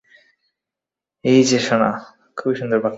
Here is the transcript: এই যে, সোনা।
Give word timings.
এই 1.25 1.43
যে, 1.43 1.59
সোনা। 1.59 1.91